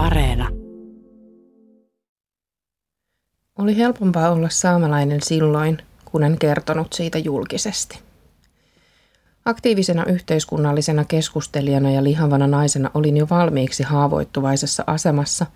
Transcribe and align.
Areena. 0.00 0.48
Oli 3.58 3.76
helpompaa 3.76 4.30
olla 4.30 4.48
saamelainen 4.48 5.22
silloin, 5.22 5.78
kun 6.04 6.22
en 6.22 6.38
kertonut 6.38 6.92
siitä 6.92 7.18
julkisesti. 7.18 7.98
Aktiivisena 9.44 10.04
yhteiskunnallisena 10.04 11.04
keskustelijana 11.04 11.90
ja 11.90 12.04
lihavana 12.04 12.46
naisena 12.46 12.90
olin 12.94 13.16
jo 13.16 13.26
valmiiksi 13.30 13.82
haavoittuvaisessa 13.82 14.84
asemassa 14.86 15.46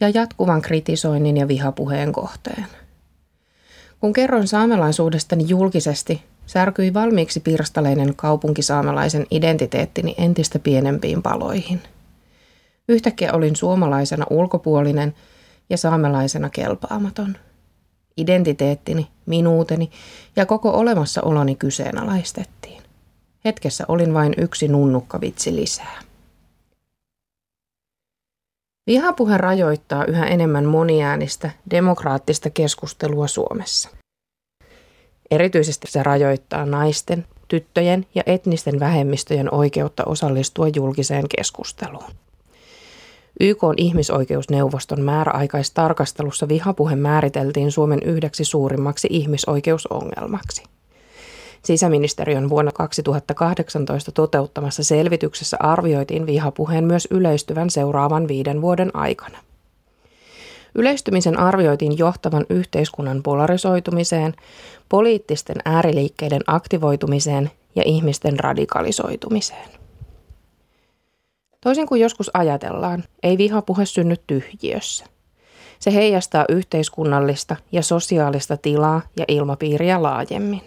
ja 0.00 0.08
jatkuvan 0.08 0.62
kritisoinnin 0.62 1.36
ja 1.36 1.48
vihapuheen 1.48 2.12
kohteen. 2.12 2.66
Kun 4.00 4.12
kerroin 4.12 4.48
saamelaisuudestani 4.48 5.44
julkisesti, 5.48 6.22
särkyi 6.46 6.94
valmiiksi 6.94 7.40
pirstaleinen 7.40 8.16
kaupunkisaamelaisen 8.16 9.26
identiteettini 9.30 10.14
entistä 10.18 10.58
pienempiin 10.58 11.22
paloihin. 11.22 11.80
Yhtäkkiä 12.88 13.32
olin 13.32 13.56
suomalaisena 13.56 14.26
ulkopuolinen 14.30 15.14
ja 15.70 15.76
saamelaisena 15.76 16.50
kelpaamaton. 16.50 17.36
Identiteettini, 18.16 19.06
minuuteni 19.26 19.90
ja 20.36 20.46
koko 20.46 20.70
olemassaoloni 20.70 21.54
kyseenalaistettiin. 21.54 22.82
Hetkessä 23.44 23.84
olin 23.88 24.14
vain 24.14 24.34
yksi 24.36 24.68
nunnukkavitsi 24.68 25.56
lisää. 25.56 26.00
Vihapuhe 28.86 29.38
rajoittaa 29.38 30.04
yhä 30.04 30.26
enemmän 30.26 30.64
moniäänistä, 30.64 31.50
demokraattista 31.70 32.50
keskustelua 32.50 33.26
Suomessa. 33.26 33.88
Erityisesti 35.30 35.90
se 35.90 36.02
rajoittaa 36.02 36.66
naisten, 36.66 37.26
tyttöjen 37.48 38.06
ja 38.14 38.22
etnisten 38.26 38.80
vähemmistöjen 38.80 39.54
oikeutta 39.54 40.04
osallistua 40.04 40.68
julkiseen 40.68 41.24
keskusteluun. 41.36 42.10
YK 43.40 43.64
on 43.64 43.74
ihmisoikeusneuvoston 43.76 45.00
määräaikaistarkastelussa 45.00 46.48
vihapuhe 46.48 46.96
määriteltiin 46.96 47.72
Suomen 47.72 48.02
yhdeksi 48.02 48.44
suurimmaksi 48.44 49.08
ihmisoikeusongelmaksi. 49.10 50.62
Sisäministeriön 51.62 52.48
vuonna 52.48 52.72
2018 52.72 54.12
toteuttamassa 54.12 54.84
selvityksessä 54.84 55.56
arvioitiin 55.60 56.26
vihapuheen 56.26 56.84
myös 56.84 57.08
yleistyvän 57.10 57.70
seuraavan 57.70 58.28
viiden 58.28 58.62
vuoden 58.62 58.96
aikana. 58.96 59.38
Yleistymisen 60.74 61.38
arvioitiin 61.38 61.98
johtavan 61.98 62.46
yhteiskunnan 62.50 63.22
polarisoitumiseen, 63.22 64.34
poliittisten 64.88 65.56
ääriliikkeiden 65.64 66.42
aktivoitumiseen 66.46 67.50
ja 67.76 67.82
ihmisten 67.86 68.40
radikalisoitumiseen. 68.40 69.83
Toisin 71.64 71.86
kuin 71.86 72.00
joskus 72.00 72.30
ajatellaan, 72.34 73.04
ei 73.22 73.38
vihapuhe 73.38 73.86
synny 73.86 74.16
tyhjiössä. 74.26 75.04
Se 75.78 75.94
heijastaa 75.94 76.44
yhteiskunnallista 76.48 77.56
ja 77.72 77.82
sosiaalista 77.82 78.56
tilaa 78.56 79.02
ja 79.16 79.24
ilmapiiriä 79.28 80.02
laajemmin. 80.02 80.62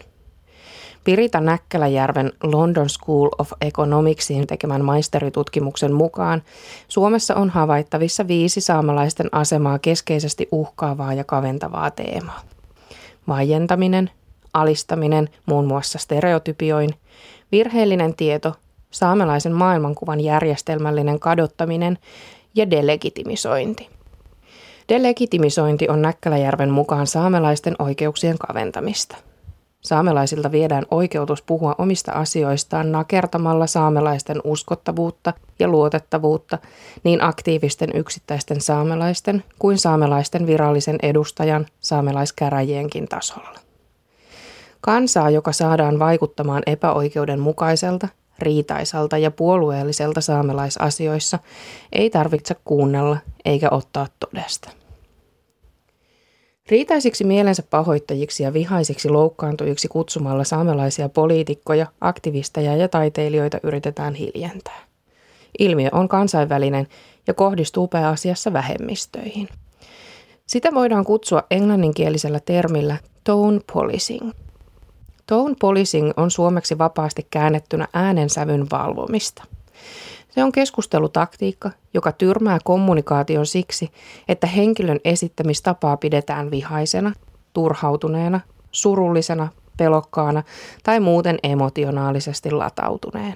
Pirita 1.03 1.41
Näkkäläjärven 1.41 2.31
London 2.43 2.89
School 2.89 3.29
of 3.37 3.51
Economicsin 3.61 4.47
tekemän 4.47 4.85
maisteritutkimuksen 4.85 5.93
mukaan 5.93 6.43
Suomessa 6.87 7.35
on 7.35 7.49
havaittavissa 7.49 8.27
viisi 8.27 8.61
saamalaisten 8.61 9.29
asemaa 9.31 9.79
keskeisesti 9.79 10.47
uhkaavaa 10.51 11.13
ja 11.13 11.23
kaventavaa 11.23 11.91
teemaa. 11.91 12.41
Vaientaminen, 13.27 14.09
alistaminen 14.53 15.29
muun 15.45 15.65
muassa 15.65 15.99
stereotypioin, 15.99 16.89
virheellinen 17.51 18.15
tieto, 18.15 18.55
saamelaisen 18.91 19.53
maailmankuvan 19.53 20.19
järjestelmällinen 20.19 21.19
kadottaminen 21.19 21.97
ja 22.55 22.69
delegitimisointi. 22.69 23.89
Delegitimisointi 24.89 25.89
on 25.89 26.01
Näkkäläjärven 26.01 26.69
mukaan 26.69 27.07
saamelaisten 27.07 27.75
oikeuksien 27.79 28.37
kaventamista. 28.37 29.17
Saamelaisilta 29.81 30.51
viedään 30.51 30.85
oikeutus 30.91 31.41
puhua 31.41 31.75
omista 31.77 32.11
asioistaan 32.11 32.91
nakertamalla 32.91 33.67
saamelaisten 33.67 34.41
uskottavuutta 34.43 35.33
ja 35.59 35.67
luotettavuutta 35.67 36.57
niin 37.03 37.23
aktiivisten 37.23 37.89
yksittäisten 37.95 38.61
saamelaisten 38.61 39.43
kuin 39.59 39.77
saamelaisten 39.77 40.47
virallisen 40.47 40.97
edustajan 41.03 41.65
saamelaiskäräjienkin 41.79 43.07
tasolla. 43.07 43.59
Kansaa, 44.81 45.29
joka 45.29 45.51
saadaan 45.51 45.99
vaikuttamaan 45.99 46.63
epäoikeudenmukaiselta, 46.65 48.07
riitaisalta 48.39 49.17
ja 49.17 49.31
puolueelliselta 49.31 50.21
saamelaisasioissa, 50.21 51.39
ei 51.91 52.09
tarvitse 52.09 52.55
kuunnella 52.65 53.17
eikä 53.45 53.67
ottaa 53.71 54.07
todesta. 54.19 54.69
Riitaisiksi 56.69 57.23
mielensä 57.23 57.63
pahoittajiksi 57.69 58.43
ja 58.43 58.53
vihaisiksi 58.53 59.09
loukkaantujiksi 59.09 59.87
kutsumalla 59.87 60.43
saamelaisia 60.43 61.09
poliitikkoja, 61.09 61.87
aktivisteja 62.01 62.75
ja 62.75 62.87
taiteilijoita 62.87 63.59
yritetään 63.63 64.13
hiljentää. 64.13 64.79
Ilmiö 65.59 65.89
on 65.91 66.07
kansainvälinen 66.07 66.87
ja 67.27 67.33
kohdistuu 67.33 67.87
pääasiassa 67.87 68.53
vähemmistöihin. 68.53 69.49
Sitä 70.45 70.73
voidaan 70.73 71.05
kutsua 71.05 71.43
englanninkielisellä 71.51 72.39
termillä 72.39 72.97
tone 73.23 73.59
policing. 73.73 74.31
Tone 75.27 75.55
policing 75.59 76.11
on 76.17 76.31
suomeksi 76.31 76.77
vapaasti 76.77 77.27
käännettynä 77.31 77.87
äänensävyn 77.93 78.67
valvomista– 78.71 79.43
se 80.37 80.43
on 80.43 80.51
keskustelutaktiikka, 80.51 81.71
joka 81.93 82.11
tyrmää 82.11 82.57
kommunikaation 82.63 83.45
siksi, 83.45 83.91
että 84.27 84.47
henkilön 84.47 84.99
esittämistapaa 85.05 85.97
pidetään 85.97 86.51
vihaisena, 86.51 87.13
turhautuneena, 87.53 88.39
surullisena, 88.71 89.47
pelokkaana 89.77 90.43
tai 90.83 90.99
muuten 90.99 91.37
emotionaalisesti 91.43 92.51
latautuneen. 92.51 93.35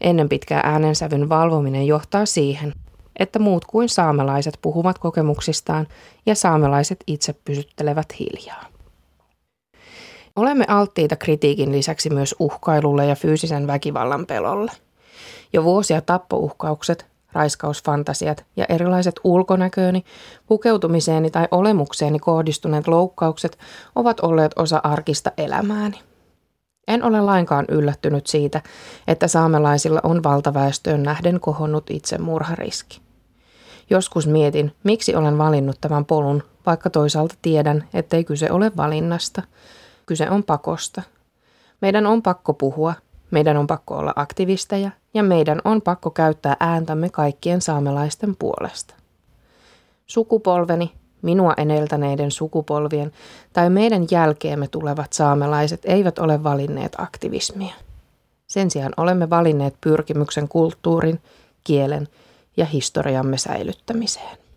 Ennen 0.00 0.28
pitkää 0.28 0.60
äänensävyn 0.64 1.28
valvominen 1.28 1.86
johtaa 1.86 2.26
siihen, 2.26 2.72
että 3.18 3.38
muut 3.38 3.64
kuin 3.64 3.88
saamelaiset 3.88 4.58
puhuvat 4.62 4.98
kokemuksistaan 4.98 5.86
ja 6.26 6.34
saamelaiset 6.34 7.04
itse 7.06 7.32
pysyttelevät 7.32 8.14
hiljaa. 8.20 8.77
Olemme 10.38 10.64
alttiita 10.68 11.16
kritiikin 11.16 11.72
lisäksi 11.72 12.10
myös 12.10 12.34
uhkailulle 12.38 13.06
ja 13.06 13.14
fyysisen 13.14 13.66
väkivallan 13.66 14.26
pelolle– 14.26 14.72
jo 15.52 15.64
vuosia 15.64 16.00
tappouhkaukset, 16.00 17.06
raiskausfantasiat 17.32 18.44
ja 18.56 18.66
erilaiset 18.68 19.14
ulkonäkööni, 19.24 20.04
pukeutumiseeni 20.46 21.30
tai 21.30 21.48
olemukseeni 21.50 22.18
kohdistuneet 22.18 22.88
loukkaukset 22.88 23.58
ovat 23.94 24.20
olleet 24.20 24.52
osa 24.56 24.80
arkista 24.82 25.32
elämääni. 25.38 26.00
En 26.88 27.04
ole 27.04 27.20
lainkaan 27.20 27.64
yllättynyt 27.68 28.26
siitä, 28.26 28.62
että 29.08 29.28
saamelaisilla 29.28 30.00
on 30.02 30.22
valtaväestöön 30.22 31.02
nähden 31.02 31.40
kohonnut 31.40 31.90
itsemurhariski. 31.90 33.00
Joskus 33.90 34.26
mietin, 34.26 34.72
miksi 34.84 35.14
olen 35.14 35.38
valinnut 35.38 35.76
tämän 35.80 36.04
polun, 36.04 36.42
vaikka 36.66 36.90
toisaalta 36.90 37.34
tiedän, 37.42 37.84
ettei 37.94 38.24
kyse 38.24 38.50
ole 38.50 38.72
valinnasta. 38.76 39.42
Kyse 40.08 40.30
on 40.30 40.44
pakosta. 40.44 41.02
Meidän 41.80 42.06
on 42.06 42.22
pakko 42.22 42.54
puhua, 42.54 42.94
meidän 43.30 43.56
on 43.56 43.66
pakko 43.66 43.96
olla 43.96 44.12
aktivisteja 44.16 44.90
ja 45.14 45.22
meidän 45.22 45.60
on 45.64 45.82
pakko 45.82 46.10
käyttää 46.10 46.56
ääntämme 46.60 47.10
kaikkien 47.10 47.60
saamelaisten 47.60 48.36
puolesta. 48.36 48.94
Sukupolveni, 50.06 50.92
minua 51.22 51.54
eneltäneiden 51.56 52.30
sukupolvien 52.30 53.12
tai 53.52 53.70
meidän 53.70 54.06
jälkeemme 54.10 54.68
tulevat 54.68 55.12
saamelaiset 55.12 55.80
eivät 55.84 56.18
ole 56.18 56.44
valinneet 56.44 56.92
aktivismia. 56.98 57.74
Sen 58.46 58.70
sijaan 58.70 58.92
olemme 58.96 59.30
valinneet 59.30 59.74
pyrkimyksen 59.80 60.48
kulttuurin, 60.48 61.20
kielen 61.64 62.08
ja 62.56 62.64
historiamme 62.64 63.38
säilyttämiseen. 63.38 64.47